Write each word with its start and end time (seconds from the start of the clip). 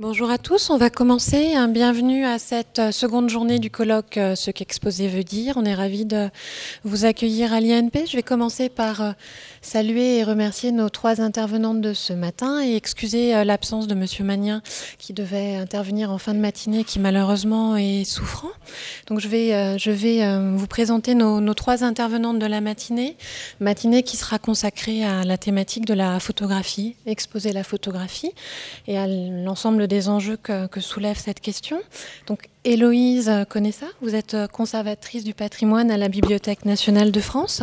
Bonjour 0.00 0.30
à 0.30 0.38
tous, 0.38 0.70
on 0.70 0.78
va 0.78 0.88
commencer. 0.88 1.54
Bienvenue 1.68 2.24
à 2.24 2.38
cette 2.38 2.78
euh, 2.78 2.90
seconde 2.90 3.28
journée 3.28 3.58
du 3.58 3.68
colloque 3.68 4.16
euh, 4.16 4.34
Ce 4.34 4.50
qu'exposer 4.50 5.08
veut 5.08 5.24
dire. 5.24 5.58
On 5.58 5.66
est 5.66 5.74
ravis 5.74 6.06
de 6.06 6.30
vous 6.84 7.04
accueillir 7.04 7.52
à 7.52 7.60
l'INP. 7.60 8.06
Je 8.06 8.16
vais 8.16 8.22
commencer 8.22 8.70
par 8.70 9.02
euh, 9.02 9.12
saluer 9.60 10.16
et 10.16 10.24
remercier 10.24 10.72
nos 10.72 10.88
trois 10.88 11.20
intervenantes 11.20 11.82
de 11.82 11.92
ce 11.92 12.14
matin 12.14 12.64
et 12.64 12.76
excuser 12.76 13.44
l'absence 13.44 13.88
de 13.88 13.94
Monsieur 13.94 14.24
Magnien 14.24 14.62
qui 14.96 15.12
devait 15.12 15.56
intervenir 15.56 16.10
en 16.10 16.16
fin 16.16 16.32
de 16.32 16.38
matinée, 16.38 16.84
qui 16.84 16.98
malheureusement 16.98 17.76
est 17.76 18.04
souffrant. 18.04 18.48
Donc 19.08 19.20
je 19.20 19.28
vais, 19.28 19.78
je 19.78 19.90
vais 19.90 20.22
vous 20.56 20.66
présenter 20.66 21.14
nos, 21.14 21.42
nos 21.42 21.52
trois 21.52 21.84
intervenantes 21.84 22.38
de 22.38 22.46
la 22.46 22.62
matinée, 22.62 23.18
matinée 23.60 24.02
qui 24.02 24.16
sera 24.16 24.38
consacrée 24.38 25.04
à 25.04 25.24
la 25.24 25.36
thématique 25.36 25.84
de 25.84 25.92
la 25.92 26.20
photographie, 26.20 26.96
exposer 27.04 27.52
la 27.52 27.64
photographie 27.64 28.32
et 28.86 28.96
à 28.96 29.06
l'ensemble 29.06 29.88
des 29.90 30.08
enjeux 30.08 30.38
que, 30.38 30.80
soulève 30.80 31.18
cette 31.18 31.40
question. 31.40 31.82
Donc, 32.26 32.48
Héloïse 32.64 33.30
ça? 33.72 33.86
Vous 34.00 34.14
êtes 34.14 34.36
conservatrice 34.50 35.24
du 35.24 35.34
patrimoine 35.34 35.90
à 35.90 35.98
la 35.98 36.08
Bibliothèque 36.08 36.64
nationale 36.64 37.10
de 37.10 37.20
France, 37.20 37.62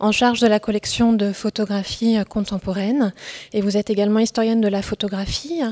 en 0.00 0.12
charge 0.12 0.40
de 0.40 0.46
la 0.46 0.60
collection 0.60 1.12
de 1.12 1.32
photographies 1.32 2.18
contemporaines, 2.28 3.12
et 3.52 3.60
vous 3.60 3.76
êtes 3.76 3.90
également 3.90 4.20
historienne 4.20 4.60
de 4.60 4.68
la 4.68 4.82
photographie. 4.82 5.62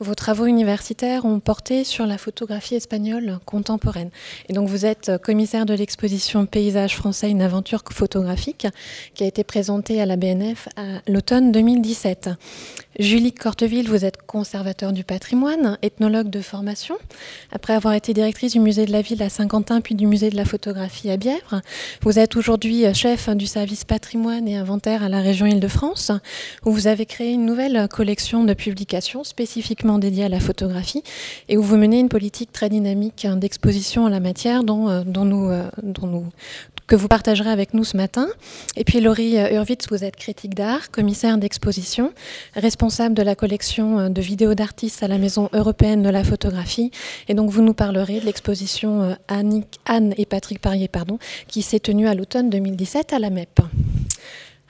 Vos 0.00 0.14
travaux 0.14 0.46
universitaires 0.46 1.24
ont 1.24 1.38
porté 1.38 1.84
sur 1.84 2.06
la 2.06 2.18
photographie 2.18 2.74
espagnole 2.74 3.38
contemporaine. 3.44 4.10
Et 4.48 4.52
donc 4.52 4.68
vous 4.68 4.84
êtes 4.84 5.12
commissaire 5.22 5.64
de 5.64 5.74
l'exposition 5.74 6.44
Paysage 6.44 6.96
français, 6.96 7.30
une 7.30 7.42
aventure 7.42 7.84
photographique, 7.92 8.66
qui 9.14 9.22
a 9.22 9.26
été 9.26 9.44
présentée 9.44 10.00
à 10.00 10.06
la 10.06 10.16
BNF 10.16 10.68
à 10.76 11.02
l'automne 11.06 11.52
2017. 11.52 12.30
Julie 12.98 13.32
Corteville, 13.32 13.88
vous 13.88 14.04
êtes 14.04 14.20
conservateur 14.26 14.92
du 14.92 15.04
patrimoine, 15.04 15.78
ethnologue 15.82 16.28
de 16.28 16.40
formation. 16.40 16.96
Après 17.50 17.72
avoir 17.72 17.94
été 17.94 18.12
directrice 18.12 18.52
du 18.52 18.60
musée 18.60 18.84
de 18.84 18.92
la 18.92 19.02
ville 19.02 19.22
à 19.22 19.28
Saint-Quentin, 19.28 19.80
puis 19.80 19.94
du 19.94 20.06
musée 20.06 20.30
de 20.30 20.36
la 20.36 20.44
photographie 20.44 21.10
à 21.10 21.16
Bièvre, 21.16 21.62
vous 22.02 22.18
êtes 22.18 22.36
aujourd'hui 22.36 22.84
chef 22.92 23.30
du 23.30 23.46
service 23.46 23.71
patrimoine 23.86 24.48
et 24.48 24.56
inventaire 24.56 25.02
à 25.02 25.08
la 25.08 25.20
région 25.20 25.46
Île-de-France, 25.46 26.12
où 26.64 26.72
vous 26.72 26.86
avez 26.86 27.06
créé 27.06 27.32
une 27.32 27.44
nouvelle 27.44 27.88
collection 27.88 28.44
de 28.44 28.54
publications 28.54 29.24
spécifiquement 29.24 29.98
dédiées 29.98 30.24
à 30.24 30.28
la 30.28 30.40
photographie 30.40 31.02
et 31.48 31.56
où 31.56 31.62
vous 31.62 31.76
menez 31.76 32.00
une 32.00 32.08
politique 32.08 32.52
très 32.52 32.68
dynamique 32.68 33.26
d'exposition 33.36 34.04
en 34.04 34.08
la 34.08 34.20
matière 34.20 34.64
dont, 34.64 34.88
euh, 34.88 35.02
euh, 35.04 36.20
que 36.86 36.96
vous 36.96 37.08
partagerez 37.08 37.50
avec 37.50 37.74
nous 37.74 37.84
ce 37.84 37.96
matin. 37.96 38.28
Et 38.76 38.84
puis 38.84 39.00
Laurie 39.00 39.36
Hurwitz, 39.36 39.88
vous 39.88 40.04
êtes 40.04 40.16
critique 40.16 40.54
d'art, 40.54 40.90
commissaire 40.90 41.38
d'exposition, 41.38 42.12
responsable 42.54 43.14
de 43.14 43.22
la 43.22 43.34
collection 43.34 43.98
euh, 43.98 44.08
de 44.08 44.20
vidéos 44.20 44.54
d'artistes 44.54 45.02
à 45.02 45.08
la 45.08 45.18
Maison 45.18 45.48
européenne 45.52 46.02
de 46.02 46.10
la 46.10 46.24
photographie. 46.24 46.90
Et 47.28 47.34
donc 47.34 47.50
vous 47.50 47.62
nous 47.62 47.74
parlerez 47.74 48.20
de 48.20 48.26
l'exposition 48.26 49.02
euh, 49.02 49.14
Anne 49.28 50.14
et 50.16 50.26
Patrick 50.26 50.60
Parier, 50.60 50.88
pardon, 50.88 51.18
qui 51.48 51.62
s'est 51.62 51.80
tenue 51.80 52.08
à 52.08 52.14
l'automne 52.14 52.50
2017 52.50 53.12
à 53.12 53.18
la 53.18 53.30
MEP. 53.30 53.61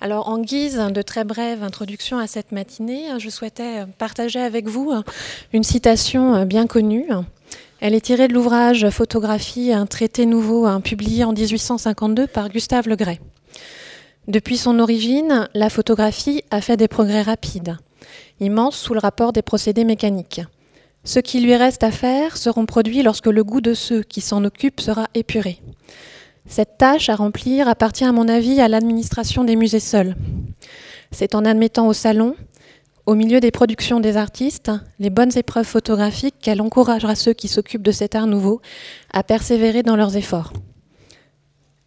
Alors, 0.04 0.28
en 0.28 0.40
guise 0.40 0.78
de 0.78 1.00
très 1.00 1.22
brève 1.22 1.62
introduction 1.62 2.18
à 2.18 2.26
cette 2.26 2.50
matinée, 2.50 3.04
je 3.18 3.30
souhaitais 3.30 3.86
partager 3.98 4.40
avec 4.40 4.66
vous 4.66 4.92
une 5.52 5.62
citation 5.62 6.44
bien 6.44 6.66
connue 6.66 7.06
elle 7.78 7.94
est 7.94 8.00
tirée 8.00 8.28
de 8.28 8.32
l'ouvrage 8.32 8.90
Photographie, 8.90 9.72
un 9.72 9.86
traité 9.86 10.24
nouveau 10.24 10.68
publié 10.80 11.24
en 11.24 11.32
1852 11.32 12.28
par 12.28 12.48
Gustave 12.48 12.88
Legray. 12.88 13.20
Depuis 14.28 14.56
son 14.56 14.78
origine, 14.78 15.48
la 15.54 15.68
photographie 15.68 16.44
a 16.52 16.60
fait 16.60 16.76
des 16.76 16.86
progrès 16.86 17.22
rapides, 17.22 17.76
immenses 18.38 18.76
sous 18.76 18.94
le 18.94 19.00
rapport 19.00 19.32
des 19.32 19.42
procédés 19.42 19.82
mécaniques. 19.82 20.42
Ce 21.02 21.18
qui 21.18 21.40
lui 21.40 21.56
reste 21.56 21.82
à 21.82 21.90
faire 21.90 22.36
seront 22.36 22.66
produits 22.66 23.02
lorsque 23.02 23.26
le 23.26 23.42
goût 23.42 23.60
de 23.60 23.74
ceux 23.74 24.02
qui 24.02 24.20
s'en 24.20 24.44
occupent 24.44 24.80
sera 24.80 25.08
épuré. 25.14 25.60
Cette 26.46 26.76
tâche 26.78 27.08
à 27.08 27.14
remplir 27.14 27.68
appartient 27.68 28.04
à 28.04 28.12
mon 28.12 28.28
avis 28.28 28.60
à 28.60 28.68
l'administration 28.68 29.44
des 29.44 29.56
musées 29.56 29.80
seuls. 29.80 30.16
C'est 31.10 31.34
en 31.34 31.44
admettant 31.44 31.86
au 31.86 31.92
salon 31.92 32.34
au 33.04 33.16
milieu 33.16 33.40
des 33.40 33.50
productions 33.50 33.98
des 33.98 34.16
artistes, 34.16 34.70
les 35.00 35.10
bonnes 35.10 35.36
épreuves 35.36 35.66
photographiques 35.66 36.36
qu'elle 36.40 36.62
encouragera 36.62 37.16
ceux 37.16 37.32
qui 37.32 37.48
s'occupent 37.48 37.82
de 37.82 37.90
cet 37.90 38.14
art 38.14 38.28
nouveau 38.28 38.60
à 39.12 39.24
persévérer 39.24 39.82
dans 39.82 39.96
leurs 39.96 40.16
efforts. 40.16 40.52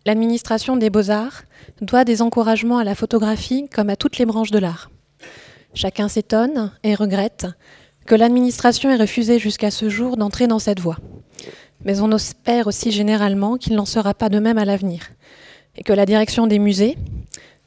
L'administration 0.05 0.75
des 0.75 0.89
beaux-arts 0.89 1.43
doit 1.81 2.03
des 2.03 2.21
encouragements 2.21 2.79
à 2.79 2.83
la 2.83 2.95
photographie 2.95 3.69
comme 3.73 3.89
à 3.89 3.95
toutes 3.95 4.17
les 4.17 4.25
branches 4.25 4.51
de 4.51 4.59
l'art. 4.59 4.91
Chacun 5.73 6.09
s'étonne 6.09 6.71
et 6.83 6.95
regrette 6.95 7.47
que 8.05 8.15
l'administration 8.15 8.89
ait 8.89 8.97
refusé 8.97 9.39
jusqu'à 9.39 9.71
ce 9.71 9.89
jour 9.89 10.17
d'entrer 10.17 10.47
dans 10.47 10.59
cette 10.59 10.79
voie. 10.79 10.97
Mais 11.85 12.01
on 12.01 12.11
espère 12.11 12.67
aussi 12.67 12.91
généralement 12.91 13.57
qu'il 13.57 13.75
n'en 13.75 13.85
sera 13.85 14.13
pas 14.13 14.29
de 14.29 14.39
même 14.39 14.57
à 14.57 14.65
l'avenir, 14.65 15.11
et 15.77 15.83
que 15.83 15.93
la 15.93 16.05
direction 16.05 16.47
des 16.47 16.59
musées, 16.59 16.97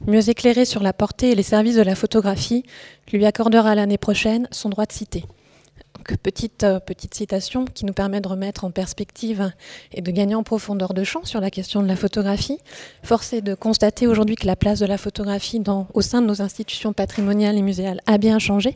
mieux 0.05 0.29
éclairé 0.29 0.65
sur 0.65 0.83
la 0.83 0.93
portée 0.93 1.31
et 1.31 1.35
les 1.35 1.43
services 1.43 1.75
de 1.75 1.81
la 1.81 1.95
photographie, 1.95 2.63
lui 3.11 3.25
accordera 3.25 3.73
l'année 3.73 3.97
prochaine 3.97 4.47
son 4.51 4.69
droit 4.69 4.85
de 4.85 4.91
citer. 6.09 6.17
petite, 6.17 6.63
euh, 6.63 6.79
petite 6.79 7.13
citation 7.13 7.65
qui 7.65 7.85
nous 7.85 7.93
permet 7.93 8.21
de 8.21 8.27
remettre 8.27 8.63
en 8.63 8.71
perspective 8.71 9.51
et 9.93 10.01
de 10.01 10.11
gagner 10.11 10.35
en 10.35 10.43
profondeur 10.43 10.93
de 10.93 11.03
champ 11.03 11.25
sur 11.25 11.41
la 11.41 11.49
question 11.51 11.81
de 11.81 11.87
la 11.87 11.95
photographie. 11.95 12.57
Force 13.03 13.33
est 13.33 13.41
de 13.41 13.55
constater 13.55 14.07
aujourd'hui 14.07 14.35
que 14.35 14.47
la 14.47 14.55
place 14.55 14.79
de 14.79 14.85
la 14.85 14.97
photographie 14.97 15.61
au 15.93 16.01
sein 16.01 16.21
de 16.21 16.27
nos 16.27 16.41
institutions 16.41 16.93
patrimoniales 16.93 17.57
et 17.57 17.61
muséales 17.61 18.01
a 18.05 18.17
bien 18.17 18.39
changé, 18.39 18.75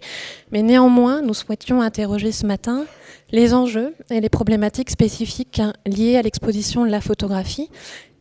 mais 0.51 0.61
néanmoins, 0.61 1.21
nous 1.21 1.33
souhaitions 1.33 1.81
interroger 1.81 2.31
ce 2.31 2.45
matin 2.45 2.85
les 3.31 3.53
enjeux 3.53 3.95
et 4.11 4.21
les 4.21 4.29
problématiques 4.29 4.91
spécifiques 4.91 5.61
liées 5.85 6.17
à 6.17 6.21
l'exposition 6.21 6.85
de 6.85 6.91
la 6.91 7.01
photographie 7.01 7.69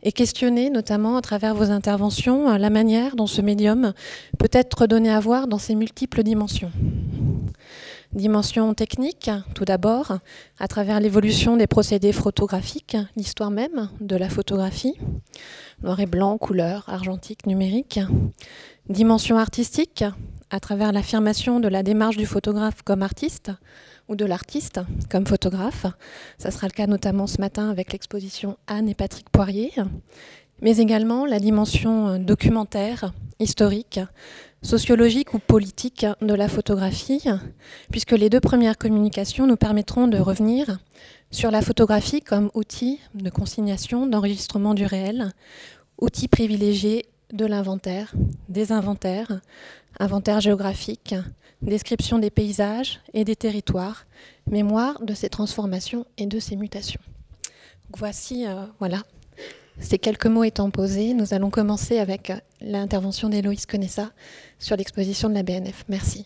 et 0.01 0.11
questionner 0.11 0.69
notamment 0.69 1.17
à 1.17 1.21
travers 1.21 1.55
vos 1.55 1.71
interventions 1.71 2.57
la 2.57 2.69
manière 2.69 3.15
dont 3.15 3.27
ce 3.27 3.41
médium 3.41 3.93
peut 4.37 4.49
être 4.51 4.87
donné 4.87 5.09
à 5.09 5.19
voir 5.19 5.47
dans 5.47 5.59
ses 5.59 5.75
multiples 5.75 6.23
dimensions. 6.23 6.71
Dimension 8.13 8.75
technique, 8.75 9.31
tout 9.55 9.65
d'abord, 9.65 10.19
à 10.59 10.67
travers 10.67 10.99
l'évolution 10.99 11.57
des 11.57 11.65
procédés 11.65 12.13
photographiques, 12.13 12.95
l'histoire 13.15 13.49
même 13.49 13.89
de 14.01 14.15
la 14.15 14.29
photographie, 14.29 14.93
noir 15.81 15.99
et 15.99 16.05
blanc, 16.05 16.37
couleur, 16.37 16.83
argentique, 16.87 17.47
numérique. 17.47 17.99
Dimension 18.87 19.39
artistique, 19.39 20.03
à 20.51 20.59
travers 20.59 20.91
l'affirmation 20.91 21.59
de 21.59 21.67
la 21.67 21.81
démarche 21.81 22.17
du 22.17 22.27
photographe 22.27 22.83
comme 22.83 23.01
artiste, 23.01 23.51
ou 24.07 24.15
de 24.15 24.25
l'artiste 24.25 24.81
comme 25.09 25.25
photographe. 25.25 25.87
Ça 26.37 26.51
sera 26.51 26.67
le 26.67 26.73
cas 26.73 26.85
notamment 26.85 27.25
ce 27.25 27.41
matin 27.41 27.71
avec 27.71 27.93
l'exposition 27.93 28.57
Anne 28.67 28.89
et 28.89 28.95
Patrick 28.95 29.29
Poirier, 29.31 29.71
mais 30.61 30.77
également 30.77 31.25
la 31.25 31.39
dimension 31.39 32.07
euh, 32.07 32.17
documentaire, 32.17 33.13
historique, 33.39 33.99
sociologique 34.61 35.33
ou 35.33 35.39
politique 35.39 36.05
de 36.21 36.33
la 36.33 36.47
photographie, 36.47 37.23
puisque 37.91 38.11
les 38.11 38.29
deux 38.29 38.39
premières 38.39 38.77
communications 38.77 39.45
nous 39.45 39.57
permettront 39.57 40.07
de 40.07 40.17
revenir 40.17 40.79
sur 41.31 41.51
la 41.51 41.61
photographie 41.61 42.21
comme 42.21 42.49
outil 42.53 42.99
de 43.13 43.29
consignation, 43.29 44.07
d'enregistrement 44.07 44.73
du 44.73 44.85
réel, 44.85 45.33
outil 45.99 46.27
privilégié 46.27 47.05
de 47.33 47.45
l'inventaire, 47.45 48.13
des 48.47 48.71
inventaires, 48.71 49.41
inventaire 49.99 50.39
géographique, 50.39 51.15
description 51.61 52.19
des 52.19 52.29
paysages 52.29 52.99
et 53.13 53.25
des 53.25 53.35
territoires, 53.35 54.05
mémoire 54.49 55.01
de 55.01 55.13
ces 55.13 55.29
transformations 55.29 56.05
et 56.17 56.25
de 56.25 56.39
ces 56.39 56.55
mutations. 56.55 57.01
voici, 57.97 58.47
euh, 58.47 58.65
voilà, 58.79 59.03
ces 59.79 59.97
quelques 59.97 60.27
mots 60.27 60.43
étant 60.43 60.69
posés, 60.69 61.13
nous 61.13 61.33
allons 61.33 61.49
commencer 61.49 61.99
avec 61.99 62.31
l'intervention 62.61 63.29
d'Héloïse 63.29 63.65
Conessa 63.65 64.11
sur 64.59 64.77
l'exposition 64.77 65.29
de 65.29 65.33
la 65.33 65.43
BNF. 65.43 65.83
Merci. 65.89 66.21